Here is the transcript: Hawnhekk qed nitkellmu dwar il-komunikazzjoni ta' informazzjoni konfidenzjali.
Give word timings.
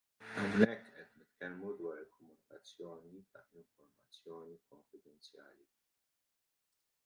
Hawnhekk 0.35 0.85
qed 0.95 1.11
nitkellmu 1.17 1.69
dwar 1.79 1.97
il-komunikazzjoni 2.03 3.21
ta' 3.31 3.45
informazzjoni 3.61 4.57
konfidenzjali. 4.69 5.67